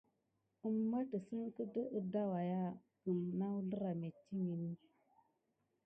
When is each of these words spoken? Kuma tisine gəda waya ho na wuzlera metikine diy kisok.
Kuma 0.59 0.97
tisine 1.09 1.47
gəda 1.81 2.21
waya 2.31 2.61
ho 2.99 3.09
na 3.37 3.45
wuzlera 3.51 3.89
metikine 3.99 4.53
diy 4.61 4.77
kisok. 4.81 5.17